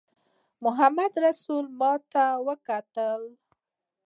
محمدرسول 0.63 1.65
ماته 1.79 2.25
وکتل. 2.47 3.21